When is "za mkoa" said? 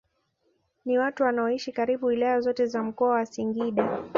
2.65-3.09